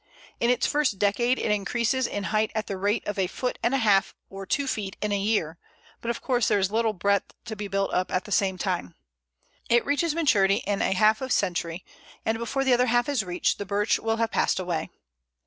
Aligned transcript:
In 0.39 0.49
its 0.49 0.65
first 0.65 0.97
decade 0.97 1.37
it 1.37 1.51
increases 1.51 2.07
in 2.07 2.23
height 2.33 2.49
at 2.55 2.65
the 2.65 2.75
rate 2.75 3.05
of 3.05 3.19
a 3.19 3.27
foot 3.27 3.59
and 3.61 3.75
a 3.75 3.77
half 3.77 4.15
or 4.31 4.47
two 4.47 4.65
feet 4.65 4.97
in 4.99 5.11
a 5.11 5.15
year; 5.19 5.59
but, 6.01 6.09
of 6.09 6.23
course, 6.23 6.47
there 6.47 6.57
is 6.57 6.71
little 6.71 6.93
breadth 6.93 7.35
to 7.45 7.55
be 7.55 7.67
built 7.67 7.93
up 7.93 8.11
at 8.11 8.23
the 8.23 8.31
same 8.31 8.57
time. 8.57 8.95
It 9.69 9.85
reaches 9.85 10.15
maturity 10.15 10.63
in 10.65 10.79
half 10.81 11.21
a 11.21 11.29
century, 11.29 11.85
and 12.25 12.39
before 12.39 12.63
the 12.63 12.73
other 12.73 12.87
half 12.87 13.07
is 13.07 13.23
reached 13.23 13.59
the 13.59 13.65
Birch 13.67 13.99
will 13.99 14.17
have 14.17 14.31
passed 14.31 14.59
away. 14.59 14.89